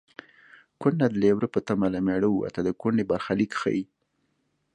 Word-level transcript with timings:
کونډه 0.81 1.07
د 1.09 1.15
لېوره 1.21 1.47
په 1.53 1.59
تمه 1.67 1.87
له 1.93 1.99
مېړه 2.05 2.27
ووته 2.31 2.61
د 2.63 2.69
کونډې 2.81 3.03
برخلیک 3.11 3.51
ښيي 3.61 3.83